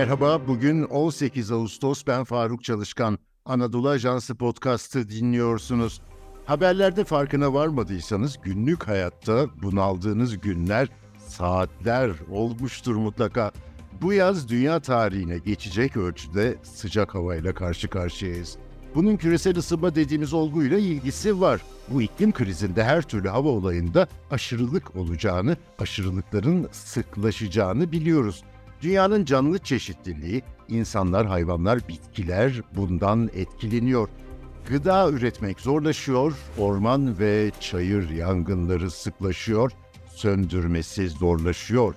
[0.00, 3.18] Merhaba, bugün 18 Ağustos ben Faruk Çalışkan.
[3.44, 6.00] Anadolu Ajansı podcast'ı dinliyorsunuz.
[6.44, 10.88] Haberlerde farkına varmadıysanız günlük hayatta bunaldığınız günler,
[11.26, 13.52] saatler olmuştur mutlaka.
[14.02, 18.56] Bu yaz dünya tarihine geçecek ölçüde sıcak havayla karşı karşıyayız.
[18.94, 21.60] Bunun küresel ısınma dediğimiz olguyla ilgisi var.
[21.88, 28.44] Bu iklim krizinde her türlü hava olayında aşırılık olacağını, aşırılıkların sıklaşacağını biliyoruz.
[28.82, 34.08] Dünyanın canlı çeşitliliği, insanlar, hayvanlar, bitkiler bundan etkileniyor.
[34.68, 39.72] Gıda üretmek zorlaşıyor, orman ve çayır yangınları sıklaşıyor,
[40.14, 41.94] söndürmesi zorlaşıyor.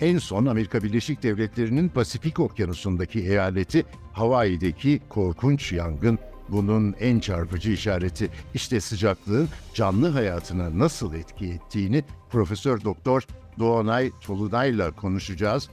[0.00, 8.30] En son Amerika Birleşik Devletleri'nin Pasifik Okyanusu'ndaki eyaleti Hawaii'deki korkunç yangın bunun en çarpıcı işareti.
[8.54, 13.26] İşte sıcaklığın canlı hayatına nasıl etki ettiğini Profesör Doktor
[13.58, 15.68] Doğanay Tolunay'la konuşacağız.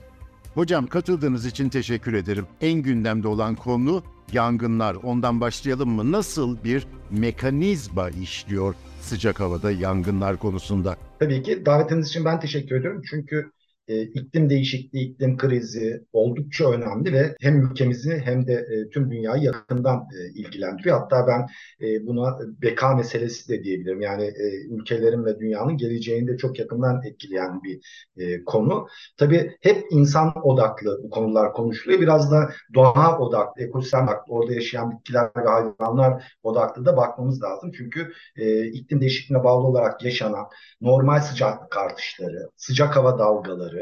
[0.58, 2.46] Hocam katıldığınız için teşekkür ederim.
[2.60, 4.94] En gündemde olan konu yangınlar.
[4.94, 6.12] Ondan başlayalım mı?
[6.12, 10.96] Nasıl bir mekanizma işliyor sıcak havada yangınlar konusunda?
[11.20, 13.02] Tabii ki davetiniz için ben teşekkür ediyorum.
[13.10, 13.50] Çünkü
[13.88, 19.42] e, iklim değişikliği, iklim krizi oldukça önemli ve hem ülkemizi hem de e, tüm dünyayı
[19.42, 20.98] yakından e, ilgilendiriyor.
[20.98, 21.46] Hatta ben
[21.86, 24.00] e, buna beka meselesi de diyebilirim.
[24.00, 27.80] Yani e, ülkelerin ve dünyanın geleceğini de çok yakından etkileyen bir
[28.16, 28.86] e, konu.
[29.16, 32.00] Tabii hep insan odaklı bu konular konuşuluyor.
[32.00, 37.72] Biraz da doğa odaklı, ekosistem odaklı, orada yaşayan bitkiler ve hayvanlar odaklı da bakmamız lazım.
[37.76, 40.46] Çünkü e, iklim değişikliğine bağlı olarak yaşanan
[40.80, 43.77] normal sıcaklık artışları, sıcak hava dalgaları,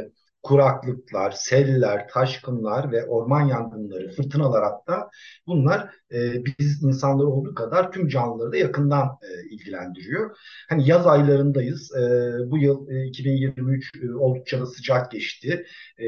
[0.47, 5.11] kuraklıklar, seller, taşkınlar ve orman yangınları, fırtınalar hatta
[5.47, 10.37] bunlar e, biz insanları olduğu kadar tüm canlıları da yakından e, ilgilendiriyor.
[10.69, 11.95] Hani yaz aylarındayız.
[11.97, 12.01] E,
[12.51, 15.67] bu yıl e, 2023 e, oldukça da sıcak geçti.
[15.99, 16.06] E,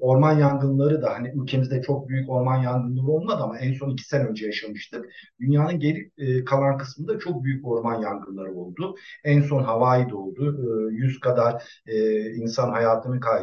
[0.00, 4.24] orman yangınları da hani ülkemizde çok büyük orman yangınları olmadı ama en son iki sene
[4.24, 5.06] önce yaşamıştık.
[5.40, 8.96] Dünyanın geri e, kalan kısmında çok büyük orman yangınları oldu.
[9.24, 10.58] En son Hawaii'de oldu.
[10.90, 13.37] E, 100 kadar e, insan hayatını kaybetti.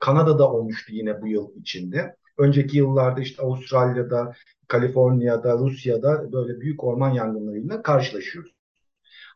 [0.00, 2.16] Kanada'da olmuştu yine bu yıl içinde.
[2.38, 4.32] Önceki yıllarda işte Avustralya'da,
[4.68, 8.52] Kaliforniya'da, Rusya'da böyle büyük orman yangınlarıyla karşılaşıyoruz.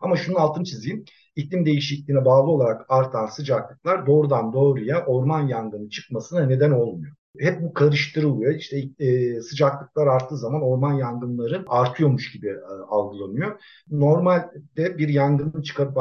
[0.01, 1.05] Ama şunun altını çizeyim.
[1.37, 7.15] İklim değişikliğine bağlı olarak artan sıcaklıklar doğrudan doğruya orman yangını çıkmasına neden olmuyor.
[7.39, 8.55] Hep bu karıştırılıyor.
[8.55, 12.57] İşte e, sıcaklıklar arttığı zaman orman yangınları artıyormuş gibi e,
[12.89, 13.61] algılanıyor.
[13.91, 15.97] Normalde bir yangının çıkıp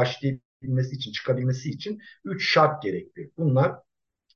[0.62, 3.32] başlayabilmesi için, çıkabilmesi için üç şart gerekli.
[3.38, 3.76] Bunlar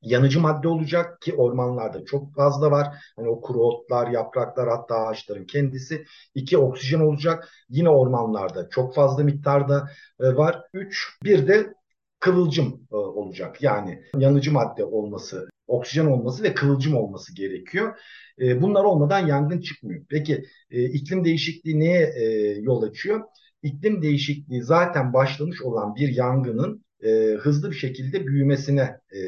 [0.02, 2.88] yanıcı madde olacak ki ormanlarda çok fazla var.
[3.16, 6.06] Hani o kuru otlar, yapraklar hatta ağaçların kendisi.
[6.36, 7.50] İki oksijen olacak.
[7.70, 10.62] Yine ormanlarda çok fazla miktarda e, var.
[10.74, 11.74] Üç bir de
[12.20, 13.62] kıvılcım e, olacak.
[13.62, 18.00] Yani yanıcı madde olması, oksijen olması ve kıvılcım olması gerekiyor.
[18.40, 20.06] E, bunlar olmadan yangın çıkmıyor.
[20.10, 22.14] Peki iklim değişikliği neye
[22.62, 23.22] yol açıyor?
[23.66, 29.20] İklim değişikliği zaten başlamış olan bir yangının e, hızlı bir şekilde büyümesine, e,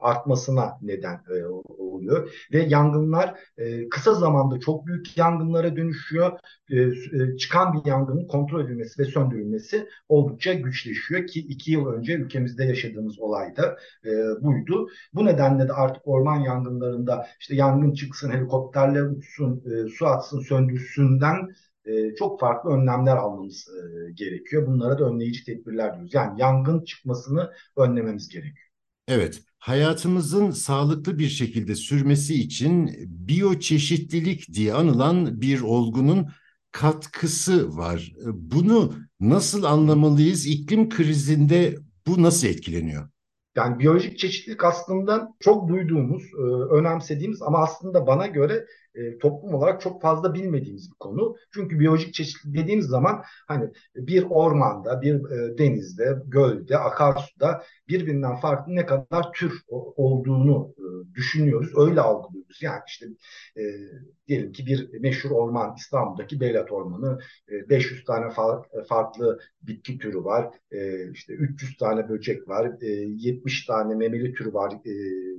[0.00, 2.46] artmasına neden e, oluyor.
[2.52, 6.38] Ve yangınlar e, kısa zamanda çok büyük yangınlara dönüşüyor.
[6.70, 12.14] E, e, çıkan bir yangının kontrol edilmesi ve söndürülmesi oldukça güçleşiyor ki iki yıl önce
[12.14, 14.10] ülkemizde yaşadığımız olay da e,
[14.42, 14.88] buydu.
[15.14, 21.48] Bu nedenle de artık orman yangınlarında işte yangın çıksın, helikopterler uçsun, e, su atsın, söndürsünden
[21.86, 24.66] e, çok farklı önlemler almamız e, gerekiyor.
[24.66, 26.14] Bunlara da önleyici tedbirler diyoruz.
[26.14, 28.68] Yani yangın çıkmasını önlememiz gerekiyor.
[29.08, 36.28] Evet, hayatımızın sağlıklı bir şekilde sürmesi için biyoçeşitlilik diye anılan bir olgunun
[36.72, 38.12] katkısı var.
[38.26, 40.46] Bunu nasıl anlamalıyız?
[40.46, 41.76] İklim krizinde
[42.06, 43.08] bu nasıl etkileniyor?
[43.56, 46.42] Yani biyolojik çeşitlilik aslında çok duyduğumuz, e,
[46.74, 51.36] önemsediğimiz ama aslında bana göre e, toplum olarak çok fazla bilmediğimiz bir konu.
[51.54, 58.74] Çünkü biyolojik çeşitlilik dediğimiz zaman hani bir ormanda, bir e, denizde, gölde, akarsuda birbirinden farklı
[58.74, 59.62] ne kadar tür
[59.96, 61.72] olduğunu e, düşünüyoruz.
[61.76, 62.62] Öyle algılıyoruz.
[62.62, 63.06] Yani işte
[63.56, 63.62] e,
[64.28, 67.18] diyelim ki bir meşhur orman İstanbul'daki Beylat Ormanı
[67.48, 70.50] e, 500 tane fa- farklı bitki türü var.
[70.70, 72.70] E, işte 300 tane böcek var.
[72.82, 72.86] E,
[73.16, 74.92] 70 tane memeli türü var e,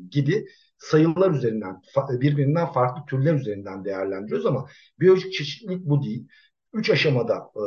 [0.09, 0.45] gibi
[0.83, 4.67] sayılar üzerinden birbirinden farklı türler üzerinden değerlendiriyoruz ama
[4.99, 6.27] biyolojik çeşitlilik bu değil.
[6.73, 7.63] Üç aşamada e,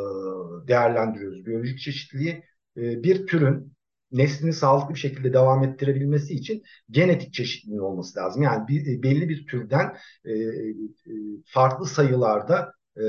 [0.68, 2.42] değerlendiriyoruz biyolojik çeşitliliği.
[2.76, 3.76] E, bir türün
[4.12, 8.42] neslini sağlıklı bir şekilde devam ettirebilmesi için genetik çeşitliliğin olması lazım.
[8.42, 10.74] Yani bir, belli bir türden e, e,
[11.46, 13.04] farklı sayılarda e,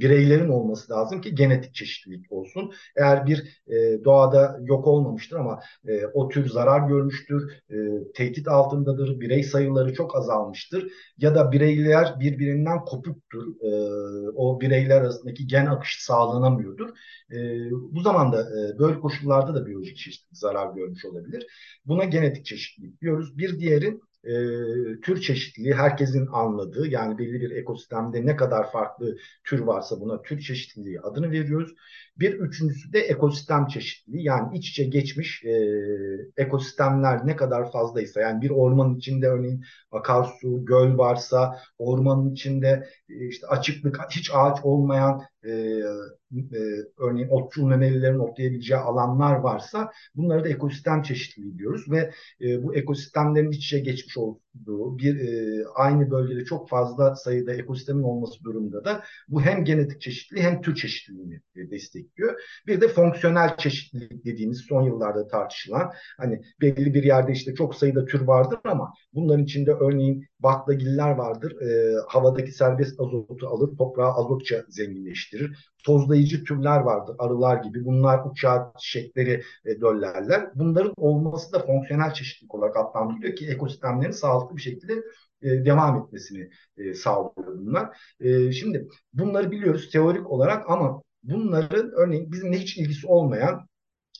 [0.00, 2.72] bireylerin olması lazım ki genetik çeşitlilik olsun.
[2.96, 7.76] Eğer bir e, doğada yok olmamıştır ama e, o tür zarar görmüştür, e,
[8.14, 13.70] tehdit altındadır, birey sayıları çok azalmıştır ya da bireyler birbirinden kopuktur, e,
[14.34, 16.88] o bireyler arasındaki gen akışı sağlanamıyordur.
[17.32, 17.36] E,
[17.70, 21.46] bu zaman da e, böyle koşullarda da biyolojik çeşitlilik zarar görmüş olabilir.
[21.86, 23.38] Buna genetik çeşitlilik diyoruz.
[23.38, 24.32] Bir diğeri e,
[25.00, 30.40] tür çeşitliliği herkesin anladığı yani belli bir ekosistemde ne kadar farklı tür varsa buna tür
[30.40, 31.74] çeşitliliği adını veriyoruz.
[32.16, 35.52] Bir üçüncüsü de ekosistem çeşitliliği yani iç içe geçmiş e,
[36.36, 43.28] ekosistemler ne kadar fazlaysa yani bir ormanın içinde örneğin akarsu, göl varsa ormanın içinde e,
[43.28, 46.60] işte açıklık hiç ağaç olmayan e, e,
[46.98, 52.10] örneğin otçul memelilerin otlayabileceği alanlar varsa bunları da ekosistem çeşitliliği diyoruz ve
[52.40, 54.16] e, bu ekosistemlerin iç içe geçmiş
[54.60, 60.00] olduğu bir e, aynı bölgede çok fazla sayıda ekosistemin olması durumunda da bu hem genetik
[60.00, 62.40] çeşitliliği hem tür çeşitliliğini e, destekliyor.
[62.66, 68.04] Bir de fonksiyonel çeşitlilik dediğimiz son yıllarda tartışılan hani belli bir yerde işte çok sayıda
[68.04, 71.60] tür vardır ama bunların içinde örneğin baklagiller vardır.
[71.60, 75.71] E, havadaki serbest azotu alır, toprağı azotça zenginleştirir.
[75.82, 77.84] Tozlayıcı türler vardır, arılar gibi.
[77.84, 80.50] Bunlar uçağı çiçekleri e, döllerler.
[80.54, 84.92] Bunların olması da fonksiyonel çeşitlilik olarak adlandırılıyor ki ekosistemlerin sağlıklı bir şekilde
[85.42, 87.98] e, devam etmesini e, sağlıyor bunlar.
[88.20, 93.66] E, şimdi bunları biliyoruz teorik olarak ama bunların örneğin bizimle hiç ilgisi olmayan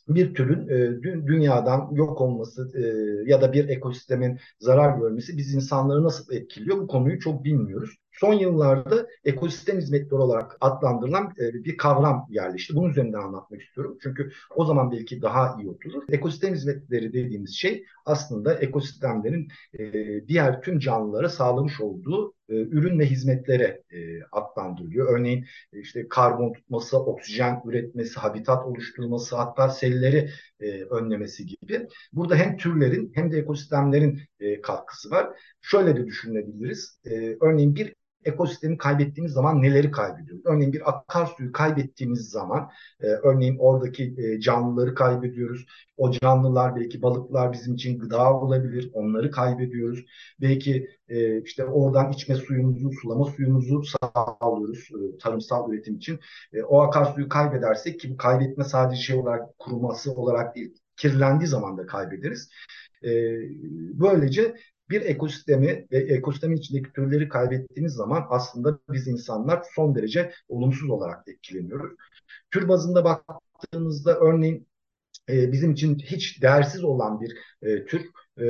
[0.08, 2.82] bir türün e, dünyadan yok olması e,
[3.31, 7.96] ya da bir ekosistemin zarar görmesi biz insanları nasıl etkiliyor bu konuyu çok bilmiyoruz.
[8.12, 12.76] Son yıllarda ekosistem hizmetleri olarak adlandırılan e, bir kavram yerleşti.
[12.76, 13.99] Bunun üzerinden anlatmak istiyorum.
[14.02, 16.02] Çünkü o zaman belki daha iyi oturur.
[16.08, 19.93] Ekosistem hizmetleri dediğimiz şey aslında ekosistemlerin e,
[20.28, 23.82] diğer tüm canlılara sağlamış olduğu e, ürün ve hizmetlere
[24.32, 25.19] adlandırılıyor.
[25.19, 30.31] Örneğin işte karbon tutması, oksijen üretmesi, habitat oluşturması, hatta selleri
[30.90, 31.88] önlemesi gibi.
[32.12, 34.20] Burada hem türlerin hem de ekosistemlerin
[34.62, 35.28] katkısı var.
[35.60, 36.99] Şöyle de düşünebiliriz.
[37.40, 37.94] Örneğin bir
[38.25, 40.47] ekosistemi kaybettiğimiz zaman neleri kaybediyoruz?
[40.47, 42.71] Örneğin bir akarsuyu kaybettiğimiz zaman
[43.01, 45.67] e, örneğin oradaki e, canlıları kaybediyoruz.
[45.97, 48.91] O canlılar belki balıklar bizim için gıda olabilir.
[48.95, 50.05] Onları kaybediyoruz.
[50.41, 56.21] Belki e, işte oradan içme suyumuzu, sulama suyumuzu sağlıyoruz e, tarımsal üretim için.
[56.53, 61.79] E, o akarsuyu kaybedersek ki bu kaybetme sadece şey olarak kuruması olarak değil, kirlendiği zaman
[61.79, 62.51] da kaybederiz.
[63.05, 63.11] E,
[64.01, 64.55] böylece
[64.93, 71.29] bir ekosistemi ve ekosistemin içindeki türleri kaybettiğiniz zaman aslında biz insanlar son derece olumsuz olarak
[71.29, 71.93] etkileniyoruz.
[72.50, 74.69] Tür bazında baktığınızda örneğin
[75.29, 78.44] e, bizim için hiç değersiz olan bir e, tür e,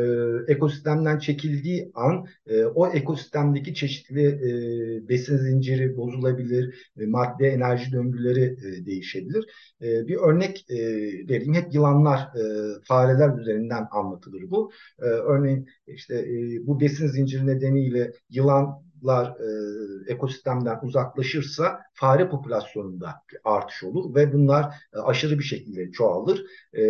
[0.48, 8.44] ekosistemden çekildiği an e, o ekosistemdeki çeşitli e, besin zinciri bozulabilir, e, madde enerji döngüleri
[8.44, 9.44] e, değişebilir.
[9.82, 10.76] E, bir örnek e,
[11.28, 11.54] vereyim.
[11.54, 12.42] Hep yılanlar, e,
[12.88, 14.70] fareler üzerinden anlatılır bu.
[14.98, 23.14] E, örneğin işte e, bu besin zinciri nedeniyle yılan lar e, ekosistemden uzaklaşırsa fare popülasyonunda
[23.44, 26.82] artış olur ve bunlar e, aşırı bir şekilde çoğalır e,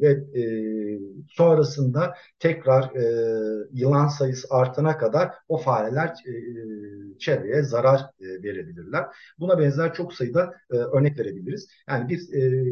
[0.00, 0.10] ve
[0.40, 0.42] e,
[1.28, 3.04] sonrasında tekrar e,
[3.72, 6.32] yılan sayısı artana kadar o fareler e,
[7.18, 9.04] çevreye zarar e, verebilirler.
[9.38, 11.68] Buna benzer çok sayıda e, örnek verebiliriz.
[11.88, 12.64] Yani bir e,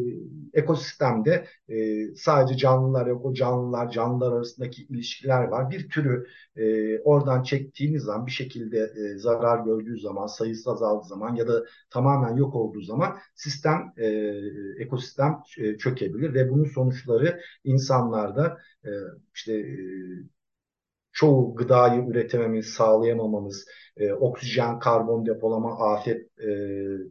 [0.53, 5.69] ekosistemde e, sadece canlılar yok, o canlılar canlılar arasındaki ilişkiler var.
[5.69, 11.35] Bir türü e, oradan çektiğiniz zaman bir şekilde e, zarar gördüğü zaman, sayısı azaldığı zaman
[11.35, 14.07] ya da tamamen yok olduğu zaman sistem, e,
[14.79, 18.89] ekosistem e, çökebilir ve bunun sonuçları insanlarda e,
[19.33, 19.77] işte e,
[21.11, 23.65] çoğu gıdayı üretememiz, sağlayamamamız,
[23.97, 26.49] e, oksijen, karbon depolama, afet, e,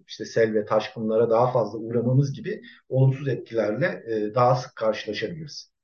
[0.06, 5.75] işte sel ve taşkınlara daha fazla uğramamız gibi olumsuz etkilerle e, daha sık karşılaşabiliriz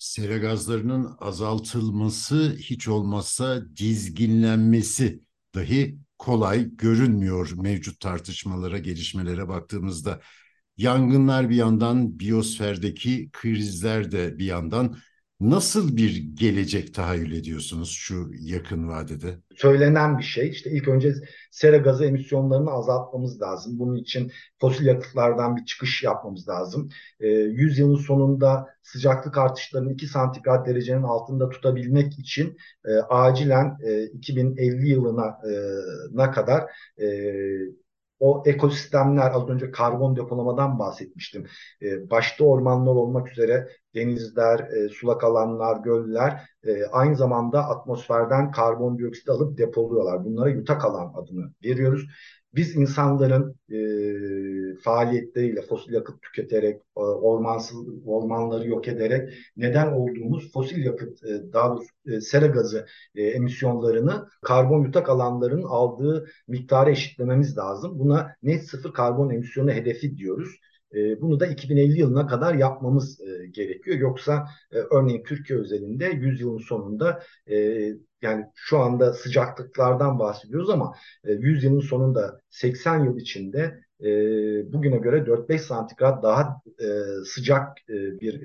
[0.00, 5.20] sera gazlarının azaltılması hiç olmazsa dizginlenmesi
[5.54, 10.20] dahi kolay görünmüyor mevcut tartışmalara, gelişmelere baktığımızda.
[10.76, 14.96] Yangınlar bir yandan, biyosferdeki krizler de bir yandan
[15.40, 19.38] Nasıl bir gelecek tahayyül ediyorsunuz şu yakın vadede?
[19.56, 20.48] Söylenen bir şey.
[20.48, 21.14] İşte ilk önce
[21.50, 23.78] sera gazı emisyonlarını azaltmamız lazım.
[23.78, 26.88] Bunun için fosil yakıtlardan bir çıkış yapmamız lazım.
[27.20, 33.78] E, ee, 100 yılın sonunda sıcaklık artışlarını 2 santigrat derecenin altında tutabilmek için e, acilen
[33.84, 35.38] e, 2050 yılına
[36.28, 36.62] e, kadar
[37.02, 37.06] e,
[38.20, 41.46] o ekosistemler az önce karbon depolamadan bahsetmiştim.
[41.82, 49.28] E, başta ormanlar olmak üzere denizler, e, sulak alanlar, göller e, aynı zamanda atmosferden karbondioksit
[49.28, 50.24] alıp depoluyorlar.
[50.24, 52.06] Bunlara yutak alan adını veriyoruz.
[52.54, 53.78] Biz insanların e,
[54.84, 61.70] faaliyetleriyle fosil yakıt tüketerek, e, ormansız ormanları yok ederek neden olduğumuz fosil yakıt, e, daha
[61.70, 67.98] doğrusu e, sera gazı e, emisyonlarını karbon yutak alanlarının aldığı miktarı eşitlememiz lazım.
[67.98, 70.50] Buna net sıfır karbon emisyonu hedefi diyoruz.
[70.94, 73.96] E, bunu da 2050 yılına kadar yapmamız e, gerekiyor.
[73.98, 77.22] Yoksa e, örneğin Türkiye özelinde 100 yılın sonunda
[78.22, 80.94] yani şu anda sıcaklıklardan bahsediyoruz ama
[81.24, 83.80] e, 100 yılın sonunda 80 yıl içinde
[84.72, 86.62] bugüne göre 4-5 santigrat daha
[87.24, 88.40] sıcak bir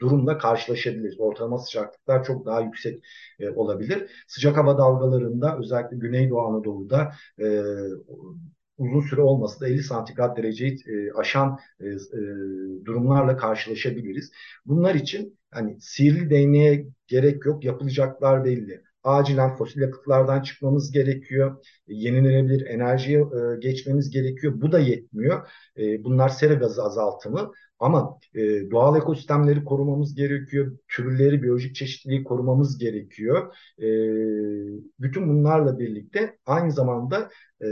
[0.00, 1.20] durumla karşılaşabiliriz.
[1.20, 3.04] Ortalama sıcaklıklar çok daha yüksek
[3.54, 4.10] olabilir.
[4.26, 7.62] Sıcak hava dalgalarında özellikle Güneydoğu Anadolu'da e,
[8.78, 12.20] uzun süre olması da 50 santigrat dereceyi e, aşan e, e,
[12.84, 14.30] durumlarla karşılaşabiliriz.
[14.66, 18.82] Bunlar için hani sihirli değneğe gerek yok, yapılacaklar belli.
[19.04, 21.64] Acilen fosil yakıtlardan çıkmamız gerekiyor.
[21.86, 24.52] Yenilenebilir enerjiye e, geçmemiz gerekiyor.
[24.56, 25.48] Bu da yetmiyor.
[25.78, 27.52] E, bunlar sera gazı azaltımı.
[27.78, 30.78] Ama e, doğal ekosistemleri korumamız gerekiyor.
[30.88, 33.54] Türleri, biyolojik çeşitliliği korumamız gerekiyor.
[33.78, 33.88] E,
[35.00, 37.30] bütün bunlarla birlikte aynı zamanda
[37.62, 37.68] e,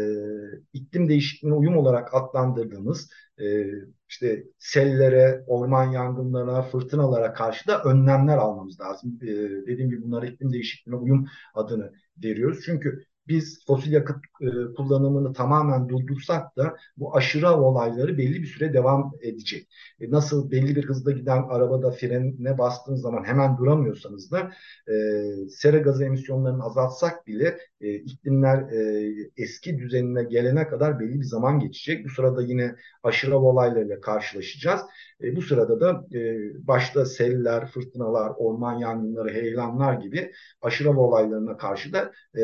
[0.73, 3.11] iklim değişikliğine uyum olarak adlandırdığımız
[3.41, 3.67] e,
[4.09, 9.19] işte sellere, orman yangınlarına, fırtınalara karşı da önlemler almamız lazım.
[9.23, 9.27] E,
[9.67, 11.93] dediğim gibi bunlara iklim değişikliğine uyum adını
[12.25, 12.61] veriyoruz.
[12.67, 18.73] Çünkü biz fosil yakıt e, kullanımını tamamen durdursak da bu aşırı olayları belli bir süre
[18.73, 19.69] devam edecek.
[20.01, 24.53] E, nasıl belli bir hızda giden arabada frenine bastığınız zaman hemen duramıyorsanız da
[24.93, 31.25] e, sera gazı emisyonlarını azaltsak bile e, iklimler e, eski düzenine gelene kadar belli bir
[31.25, 32.05] zaman geçecek.
[32.05, 34.81] Bu sırada yine aşırı olaylarıyla karşılaşacağız.
[35.23, 41.93] E, bu sırada da e, başta seller, fırtınalar, orman yangınları, heyelanlar gibi aşırı olaylarına karşı
[41.93, 42.43] da e,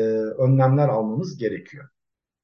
[0.73, 1.89] önlemler almamız gerekiyor.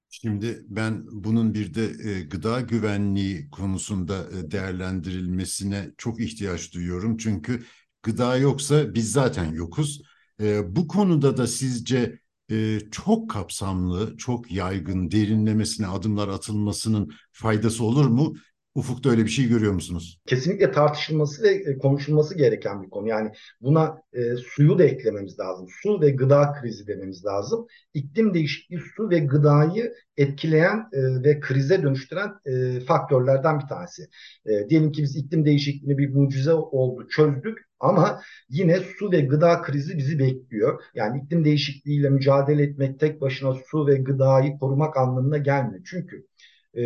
[0.10, 7.18] Şimdi ben bunun bir de e, gıda güvenliği konusunda e, değerlendirilmesine çok ihtiyaç duyuyorum.
[7.18, 7.64] Çünkü
[8.04, 10.02] gıda yoksa biz zaten yokuz.
[10.42, 12.20] E, bu konuda da sizce
[12.52, 18.34] e, çok kapsamlı, çok yaygın derinlemesine adımlar atılmasının faydası olur mu?
[18.76, 20.20] Ufukta öyle bir şey görüyor musunuz?
[20.26, 23.08] Kesinlikle tartışılması ve e, konuşulması gereken bir konu.
[23.08, 25.68] Yani buna e, suyu da eklememiz lazım.
[25.84, 27.68] Su ve gıda krizi dememiz lazım.
[27.94, 34.08] İklim değişikliği su ve gıdayı etkileyen e, ve krize dönüştüren e, faktörlerden bir tanesi.
[34.46, 39.62] E, diyelim ki biz iklim değişikliğini bir mucize oldu, çözdük ama yine su ve gıda
[39.62, 40.84] krizi bizi bekliyor.
[40.96, 45.82] Yani iklim değişikliğiyle mücadele etmek tek başına su ve gıdayı korumak anlamına gelmiyor.
[45.86, 46.29] Çünkü
[46.74, 46.84] e,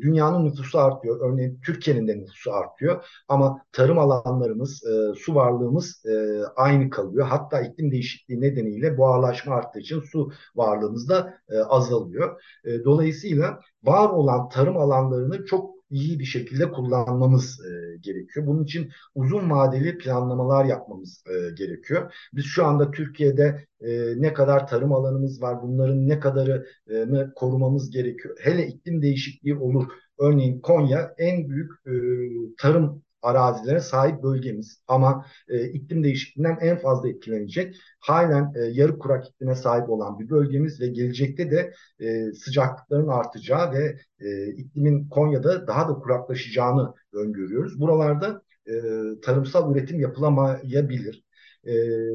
[0.00, 1.20] dünyanın nüfusu artıyor.
[1.20, 3.04] Örneğin Türkiye'nin de nüfusu artıyor.
[3.28, 7.26] Ama tarım alanlarımız, e, su varlığımız e, aynı kalıyor.
[7.26, 12.42] Hatta iklim değişikliği nedeniyle buharlaşma arttığı için su varlığımız da e, azalıyor.
[12.64, 18.46] E, dolayısıyla var olan tarım alanlarını çok iyi bir şekilde kullanmamız e, gerekiyor.
[18.46, 22.14] Bunun için uzun vadeli planlamalar yapmamız e, gerekiyor.
[22.34, 28.36] Biz şu anda Türkiye'de e, ne kadar tarım alanımız var, bunların ne kadarını korumamız gerekiyor.
[28.40, 29.84] Hele iklim değişikliği olur.
[30.18, 31.92] Örneğin Konya en büyük e,
[32.58, 34.82] tarım arazilere sahip bölgemiz.
[34.88, 37.76] Ama e, iklim değişikliğinden en fazla etkilenecek.
[38.00, 43.72] Halen e, yarı kurak iklime sahip olan bir bölgemiz ve gelecekte de e, sıcaklıkların artacağı
[43.72, 47.80] ve e, iklimin Konya'da daha da kuraklaşacağını öngörüyoruz.
[47.80, 48.72] Buralarda e,
[49.22, 51.24] tarımsal üretim yapılamayabilir.
[51.64, 51.72] E,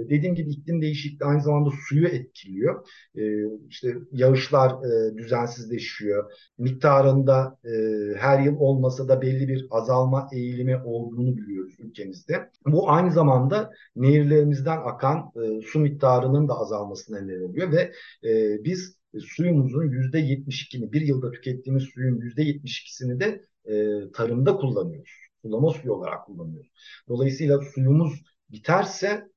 [0.09, 2.87] dediğim gibi iklim değişikliği aynı zamanda suyu etkiliyor.
[3.15, 3.21] E,
[3.69, 6.31] işte yağışlar e, düzensizleşiyor.
[6.57, 7.69] Miktarında e,
[8.17, 12.49] her yıl olmasa da belli bir azalma eğilimi olduğunu biliyoruz ülkemizde.
[12.67, 17.91] Bu aynı zamanda nehirlerimizden akan e, su miktarının da azalmasına neden oluyor ve
[18.29, 25.11] e, biz suyumuzun yüzde 72'ni bir yılda tükettiğimiz suyun yüzde 72'sini de e, tarımda kullanıyoruz.
[25.41, 26.71] Sulama suyu olarak kullanıyoruz.
[27.09, 29.29] Dolayısıyla suyumuz biterse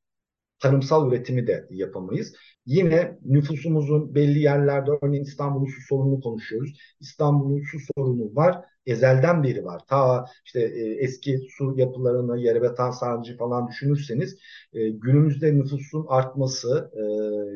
[0.58, 2.34] tarımsal üretimi de yapamayız.
[2.68, 6.78] Yine nüfusumuzun belli yerlerde örneğin İstanbul'un su sorununu konuşuyoruz.
[7.00, 8.64] İstanbul'un su sorunu var.
[8.86, 9.82] Ezelden beri var.
[9.88, 14.36] Ta işte e, eski su yapılarını, Yerebatan Sarnıcı falan düşünürseniz
[14.72, 17.02] e, günümüzde nüfusun artması e,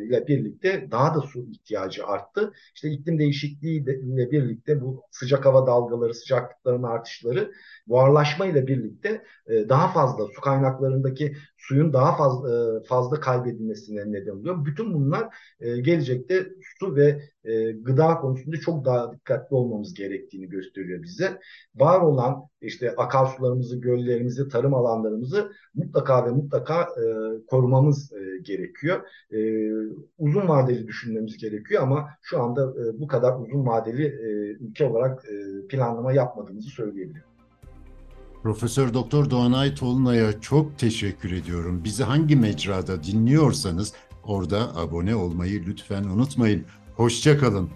[0.07, 2.53] ile birlikte daha da su ihtiyacı arttı.
[2.75, 7.53] İşte iklim değişikliği ile birlikte bu sıcak hava dalgaları, sıcaklıkların artışları
[7.87, 14.31] buharlaşma ile birlikte e, daha fazla su kaynaklarındaki suyun daha fazla e, fazla kaybedilmesine neden
[14.33, 14.65] oluyor.
[14.65, 16.47] Bütün bunlar e, gelecekte
[16.79, 21.39] su ve e, gıda konusunda çok daha dikkatli olmamız gerektiğini gösteriyor bize.
[21.75, 27.05] Var olan işte akarsularımızı, göllerimizi, tarım alanlarımızı mutlaka ve mutlaka e,
[27.47, 29.01] korumamız e, gerekiyor.
[29.33, 29.39] E,
[30.19, 34.29] uzun vadeli düşünmemiz gerekiyor ama şu anda e, bu kadar uzun vadeli e,
[34.65, 37.33] ülke olarak e, planlama yapmadığımızı söyleyebilirim.
[38.43, 41.85] Profesör Doktor Doğanay Tolunay'a çok teşekkür ediyorum.
[41.85, 43.95] Bizi hangi mecrada dinliyorsanız
[44.25, 46.65] orada abone olmayı lütfen unutmayın.
[46.97, 47.71] Hoşça kalın.